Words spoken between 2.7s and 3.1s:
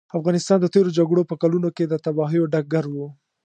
و.